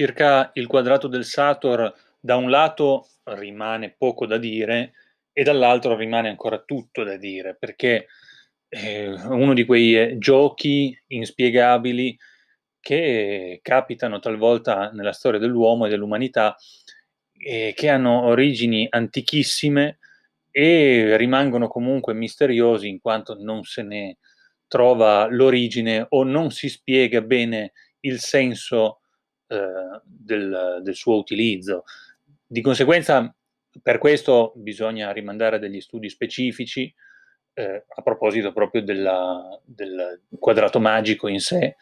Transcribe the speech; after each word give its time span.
Circa 0.00 0.50
il 0.54 0.66
quadrato 0.66 1.08
del 1.08 1.26
Sator, 1.26 1.92
da 2.18 2.36
un 2.36 2.48
lato 2.48 3.08
rimane 3.24 3.94
poco 3.98 4.24
da 4.24 4.38
dire 4.38 4.94
e 5.30 5.42
dall'altro 5.42 5.94
rimane 5.94 6.30
ancora 6.30 6.56
tutto 6.60 7.04
da 7.04 7.18
dire, 7.18 7.54
perché 7.54 8.06
è 8.66 9.08
uno 9.08 9.52
di 9.52 9.66
quei 9.66 9.98
eh, 9.98 10.16
giochi 10.16 10.98
inspiegabili 11.08 12.16
che 12.80 13.58
capitano 13.60 14.20
talvolta 14.20 14.90
nella 14.90 15.12
storia 15.12 15.38
dell'uomo 15.38 15.84
e 15.84 15.90
dell'umanità 15.90 16.56
e 17.36 17.74
che 17.76 17.90
hanno 17.90 18.22
origini 18.22 18.86
antichissime 18.88 19.98
e 20.50 21.18
rimangono 21.18 21.68
comunque 21.68 22.14
misteriosi 22.14 22.88
in 22.88 23.02
quanto 23.02 23.36
non 23.38 23.64
se 23.64 23.82
ne 23.82 24.16
trova 24.66 25.26
l'origine 25.28 26.06
o 26.08 26.22
non 26.22 26.50
si 26.50 26.70
spiega 26.70 27.20
bene 27.20 27.72
il 28.00 28.18
senso 28.18 28.99
eh, 29.50 30.00
del, 30.04 30.78
del, 30.80 30.94
suo 30.94 31.16
utilizzo. 31.16 31.82
Di 32.46 32.60
conseguenza, 32.60 33.34
per 33.82 33.98
questo 33.98 34.52
bisogna 34.54 35.10
rimandare 35.10 35.58
degli 35.58 35.80
studi 35.80 36.08
specifici 36.08 36.94
eh, 37.54 37.84
a 37.88 38.02
proposito 38.02 38.52
proprio 38.52 38.82
della, 38.82 39.60
del 39.64 40.22
quadrato 40.38 40.78
magico 40.78 41.26
in 41.26 41.40
sé 41.40 41.74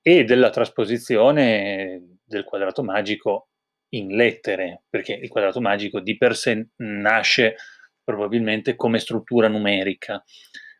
e 0.00 0.22
della 0.22 0.50
trasposizione 0.50 2.18
del 2.24 2.44
quadrato 2.44 2.84
magico 2.84 3.48
in 3.88 4.14
lettere, 4.14 4.84
perché 4.88 5.14
il 5.14 5.28
quadrato 5.28 5.60
magico 5.60 5.98
di 5.98 6.16
per 6.16 6.36
sé 6.36 6.68
nasce 6.76 7.56
probabilmente 8.04 8.76
come 8.76 9.00
struttura 9.00 9.48
numerica. 9.48 10.22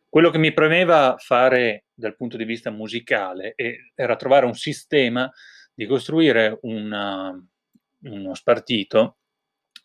Quello 0.07 0.29
che 0.29 0.37
mi 0.37 0.53
premeva 0.53 1.15
fare 1.17 1.87
dal 1.93 2.15
punto 2.15 2.37
di 2.37 2.45
vista 2.45 2.69
musicale 2.69 3.53
era 3.93 4.15
trovare 4.15 4.45
un 4.45 4.53
sistema 4.53 5.29
di 5.75 5.85
costruire 5.85 6.57
una, 6.61 7.37
uno 8.03 8.33
spartito 8.33 9.17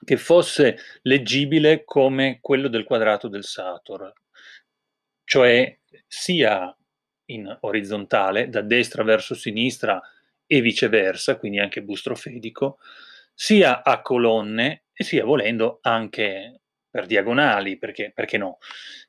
che 0.02 0.16
fosse 0.16 0.78
leggibile 1.02 1.84
come 1.84 2.38
quello 2.40 2.68
del 2.68 2.84
quadrato 2.84 3.28
del 3.28 3.44
Sator, 3.44 4.12
cioè 5.24 5.78
sia 6.06 6.74
in 7.26 7.58
orizzontale, 7.60 8.48
da 8.48 8.62
destra 8.62 9.02
verso 9.02 9.34
sinistra 9.34 10.00
e 10.46 10.60
viceversa, 10.60 11.36
quindi 11.36 11.58
anche 11.58 11.82
bustrofedico, 11.82 12.78
sia 13.34 13.82
a 13.82 14.00
colonne 14.00 14.84
e 14.92 15.04
sia 15.04 15.24
volendo 15.24 15.78
anche 15.82 16.60
per 16.90 17.06
diagonali, 17.06 17.78
perché, 17.78 18.10
perché 18.12 18.36
no. 18.36 18.58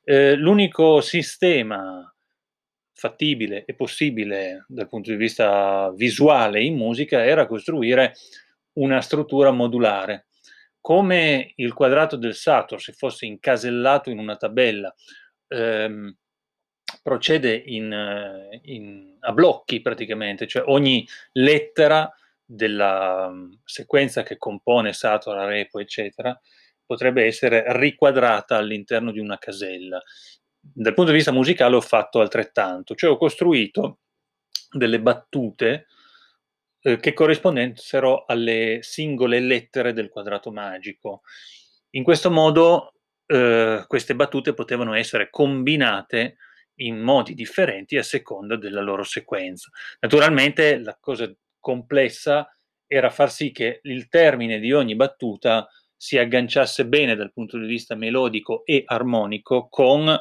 Eh, 0.04 0.36
l'unico 0.36 1.00
sistema 1.00 2.12
fattibile 3.02 3.64
e 3.64 3.74
possibile 3.74 4.64
dal 4.68 4.86
punto 4.86 5.10
di 5.10 5.16
vista 5.16 5.90
visuale 5.96 6.62
in 6.62 6.76
musica 6.76 7.24
era 7.24 7.48
costruire 7.48 8.14
una 8.74 9.00
struttura 9.00 9.50
modulare. 9.50 10.26
Come 10.80 11.52
il 11.56 11.72
quadrato 11.72 12.14
del 12.14 12.36
Sator, 12.36 12.80
se 12.80 12.92
fosse 12.92 13.26
incasellato 13.26 14.08
in 14.08 14.18
una 14.18 14.36
tabella, 14.36 14.94
ehm, 15.48 16.16
procede 17.02 17.60
in, 17.66 17.92
in, 18.62 19.16
a 19.18 19.32
blocchi 19.32 19.80
praticamente, 19.80 20.46
cioè 20.46 20.62
ogni 20.66 21.04
lettera 21.32 22.08
della 22.44 23.26
um, 23.28 23.58
sequenza 23.64 24.22
che 24.22 24.38
compone 24.38 24.92
Sator, 24.92 25.38
Arepo, 25.38 25.80
eccetera, 25.80 26.38
potrebbe 26.86 27.24
essere 27.24 27.64
riquadrata 27.78 28.56
all'interno 28.56 29.10
di 29.10 29.18
una 29.18 29.38
casella 29.38 30.00
dal 30.62 30.94
punto 30.94 31.10
di 31.10 31.16
vista 31.16 31.32
musicale 31.32 31.74
ho 31.74 31.80
fatto 31.80 32.20
altrettanto, 32.20 32.94
cioè 32.94 33.10
ho 33.10 33.16
costruito 33.16 33.98
delle 34.70 35.00
battute 35.00 35.86
eh, 36.80 36.98
che 36.98 37.12
corrispondessero 37.12 38.24
alle 38.26 38.78
singole 38.80 39.40
lettere 39.40 39.92
del 39.92 40.08
quadrato 40.08 40.52
magico. 40.52 41.22
In 41.90 42.04
questo 42.04 42.30
modo 42.30 42.94
eh, 43.26 43.84
queste 43.86 44.14
battute 44.14 44.54
potevano 44.54 44.94
essere 44.94 45.30
combinate 45.30 46.36
in 46.76 46.98
modi 47.00 47.34
differenti 47.34 47.96
a 47.98 48.02
seconda 48.02 48.56
della 48.56 48.80
loro 48.80 49.02
sequenza. 49.02 49.70
Naturalmente 50.00 50.78
la 50.78 50.96
cosa 50.98 51.30
complessa 51.58 52.48
era 52.86 53.10
far 53.10 53.30
sì 53.30 53.52
che 53.52 53.80
il 53.82 54.08
termine 54.08 54.58
di 54.58 54.72
ogni 54.72 54.96
battuta 54.96 55.68
si 55.96 56.18
agganciasse 56.18 56.86
bene 56.86 57.14
dal 57.14 57.32
punto 57.32 57.58
di 57.58 57.66
vista 57.66 57.94
melodico 57.94 58.64
e 58.64 58.82
armonico 58.84 59.68
con 59.68 60.14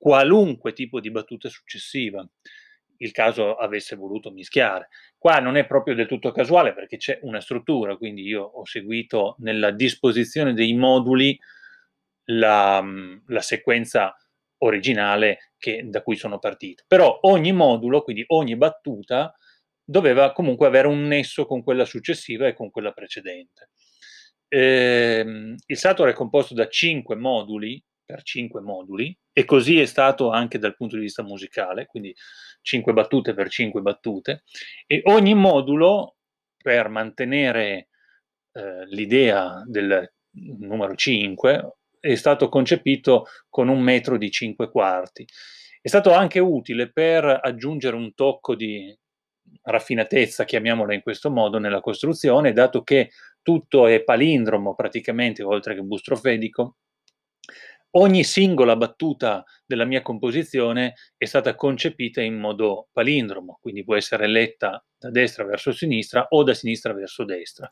qualunque 0.00 0.72
tipo 0.72 0.98
di 0.98 1.10
battuta 1.10 1.50
successiva 1.50 2.26
il 3.02 3.12
caso 3.12 3.54
avesse 3.54 3.96
voluto 3.96 4.30
mischiare. 4.30 4.88
Qua 5.18 5.38
non 5.40 5.56
è 5.56 5.66
proprio 5.66 5.94
del 5.94 6.06
tutto 6.06 6.32
casuale 6.32 6.72
perché 6.72 6.96
c'è 6.96 7.18
una 7.22 7.40
struttura, 7.40 7.96
quindi 7.96 8.22
io 8.22 8.42
ho 8.42 8.64
seguito 8.64 9.36
nella 9.40 9.70
disposizione 9.70 10.54
dei 10.54 10.74
moduli 10.74 11.38
la, 12.24 12.82
la 13.26 13.40
sequenza 13.40 14.16
originale 14.58 15.52
che, 15.58 15.82
da 15.84 16.02
cui 16.02 16.16
sono 16.16 16.38
partito. 16.38 16.84
Però 16.86 17.18
ogni 17.22 17.52
modulo, 17.52 18.02
quindi 18.02 18.24
ogni 18.28 18.56
battuta, 18.56 19.34
doveva 19.82 20.32
comunque 20.32 20.66
avere 20.66 20.88
un 20.88 21.02
nesso 21.02 21.44
con 21.46 21.62
quella 21.62 21.84
successiva 21.84 22.46
e 22.46 22.54
con 22.54 22.70
quella 22.70 22.92
precedente. 22.92 23.70
Eh, 24.48 25.54
il 25.64 25.76
Sator 25.76 26.08
è 26.08 26.12
composto 26.12 26.54
da 26.54 26.68
cinque 26.68 27.16
moduli 27.16 27.82
per 28.04 28.22
cinque 28.22 28.60
moduli 28.60 29.16
e 29.40 29.44
così 29.46 29.80
è 29.80 29.86
stato 29.86 30.30
anche 30.30 30.58
dal 30.58 30.76
punto 30.76 30.96
di 30.96 31.02
vista 31.02 31.22
musicale, 31.22 31.86
quindi 31.86 32.14
cinque 32.60 32.92
battute 32.92 33.32
per 33.32 33.48
cinque 33.48 33.80
battute 33.80 34.42
e 34.86 35.00
ogni 35.06 35.34
modulo 35.34 36.16
per 36.62 36.88
mantenere 36.90 37.88
eh, 38.52 38.84
l'idea 38.88 39.62
del 39.66 40.12
numero 40.58 40.94
5 40.94 41.76
è 41.98 42.14
stato 42.16 42.50
concepito 42.50 43.26
con 43.48 43.68
un 43.68 43.80
metro 43.80 44.18
di 44.18 44.30
5 44.30 44.70
quarti. 44.70 45.26
È 45.80 45.88
stato 45.88 46.12
anche 46.12 46.38
utile 46.38 46.92
per 46.92 47.24
aggiungere 47.42 47.96
un 47.96 48.12
tocco 48.12 48.54
di 48.54 48.94
raffinatezza, 49.62 50.44
chiamiamola 50.44 50.92
in 50.92 51.00
questo 51.00 51.30
modo, 51.30 51.58
nella 51.58 51.80
costruzione, 51.80 52.52
dato 52.52 52.82
che 52.82 53.10
tutto 53.40 53.86
è 53.86 54.02
palindromo 54.02 54.74
praticamente, 54.74 55.42
oltre 55.42 55.74
che 55.74 55.80
bustrofedico, 55.80 56.76
ogni 57.92 58.24
singola 58.24 58.76
battuta 58.76 59.44
della 59.66 59.84
mia 59.84 60.02
composizione 60.02 60.94
è 61.16 61.24
stata 61.24 61.54
concepita 61.54 62.20
in 62.20 62.38
modo 62.38 62.88
palindromo, 62.92 63.58
quindi 63.60 63.84
può 63.84 63.96
essere 63.96 64.26
letta 64.26 64.84
da 64.98 65.10
destra 65.10 65.44
verso 65.44 65.72
sinistra 65.72 66.26
o 66.30 66.42
da 66.42 66.54
sinistra 66.54 66.92
verso 66.92 67.24
destra, 67.24 67.70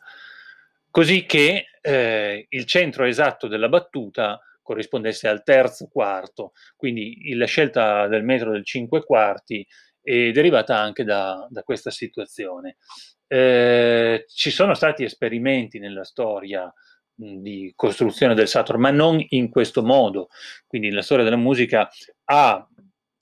così 0.90 1.24
che 1.26 1.66
eh, 1.80 2.46
il 2.48 2.64
centro 2.64 3.04
esatto 3.04 3.46
della 3.46 3.68
battuta 3.68 4.40
corrispondesse 4.62 5.28
al 5.28 5.42
terzo 5.42 5.88
quarto, 5.88 6.52
quindi 6.76 7.34
la 7.34 7.46
scelta 7.46 8.06
del 8.06 8.22
metro 8.22 8.52
del 8.52 8.64
5 8.64 9.02
quarti 9.04 9.66
è 10.02 10.30
derivata 10.30 10.78
anche 10.78 11.04
da, 11.04 11.46
da 11.50 11.62
questa 11.62 11.90
situazione. 11.90 12.76
Eh, 13.26 14.24
ci 14.26 14.50
sono 14.50 14.74
stati 14.74 15.04
esperimenti 15.04 15.78
nella 15.78 16.04
storia 16.04 16.72
di 17.20 17.72
costruzione 17.74 18.34
del 18.34 18.46
Saturn, 18.46 18.80
ma 18.80 18.90
non 18.90 19.22
in 19.30 19.48
questo 19.50 19.82
modo. 19.82 20.28
Quindi 20.66 20.90
la 20.90 21.02
storia 21.02 21.24
della 21.24 21.36
musica 21.36 21.88
ha 22.26 22.68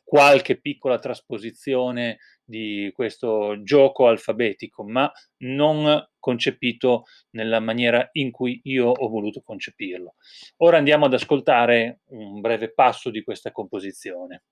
qualche 0.02 0.60
piccola 0.60 0.98
trasposizione 0.98 2.18
di 2.44 2.92
questo 2.94 3.62
gioco 3.62 4.06
alfabetico, 4.06 4.84
ma 4.84 5.10
non 5.38 6.06
concepito 6.18 7.04
nella 7.30 7.58
maniera 7.58 8.08
in 8.12 8.30
cui 8.30 8.60
io 8.64 8.88
ho 8.88 9.08
voluto 9.08 9.40
concepirlo. 9.40 10.14
Ora 10.58 10.76
andiamo 10.76 11.06
ad 11.06 11.14
ascoltare 11.14 12.00
un 12.10 12.40
breve 12.40 12.72
passo 12.72 13.10
di 13.10 13.24
questa 13.24 13.50
composizione. 13.50 14.42